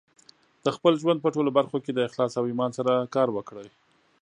د 0.65 0.67
خپل 0.75 0.93
ژوند 1.01 1.19
په 1.21 1.29
ټولو 1.35 1.49
برخو 1.57 1.77
کې 1.83 1.91
د 1.93 1.99
اخلاص 2.07 2.33
او 2.39 2.45
ایمان 2.51 2.71
سره 2.77 2.91
کار 3.15 3.27
وکړئ. 3.33 3.67